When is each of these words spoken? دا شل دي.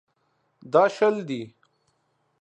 دا 0.73 0.83
شل 0.95 1.15
دي. 1.29 1.41